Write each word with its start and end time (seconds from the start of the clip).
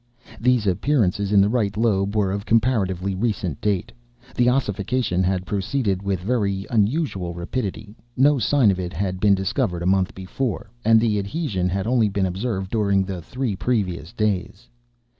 These 0.39 0.65
appearances 0.65 1.31
in 1.31 1.41
the 1.41 1.47
right 1.49 1.77
lobe 1.77 2.15
were 2.15 2.31
of 2.31 2.43
comparatively 2.43 3.13
recent 3.13 3.61
date. 3.61 3.91
The 4.35 4.49
ossification 4.49 5.21
had 5.21 5.45
proceeded 5.45 6.01
with 6.01 6.19
very 6.21 6.65
unusual 6.71 7.35
rapidity; 7.35 7.95
no 8.17 8.39
sign 8.39 8.71
of 8.71 8.79
it 8.79 8.93
had 8.93 9.19
been 9.19 9.35
discovered 9.35 9.83
a 9.83 9.85
month 9.85 10.15
before, 10.15 10.71
and 10.83 10.99
the 10.99 11.19
adhesion 11.19 11.69
had 11.69 11.85
only 11.85 12.09
been 12.09 12.25
observed 12.25 12.71
during 12.71 13.03
the 13.03 13.21
three 13.21 13.55
previous 13.55 14.11
days. 14.11 14.67